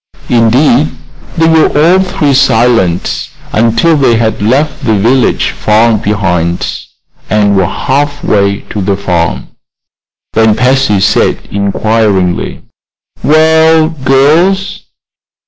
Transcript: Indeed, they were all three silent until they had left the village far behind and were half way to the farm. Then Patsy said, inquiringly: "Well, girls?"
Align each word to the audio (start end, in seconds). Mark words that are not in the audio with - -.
Indeed, 0.29 0.97
they 1.37 1.47
were 1.47 1.67
all 1.79 1.99
three 1.99 2.33
silent 2.33 3.29
until 3.53 3.95
they 3.95 4.15
had 4.15 4.41
left 4.41 4.83
the 4.83 4.95
village 4.97 5.51
far 5.51 5.95
behind 5.95 6.85
and 7.29 7.55
were 7.55 7.67
half 7.67 8.23
way 8.23 8.61
to 8.71 8.81
the 8.81 8.97
farm. 8.97 9.49
Then 10.33 10.55
Patsy 10.55 11.01
said, 11.01 11.47
inquiringly: 11.51 12.63
"Well, 13.23 13.89
girls?" 13.89 14.85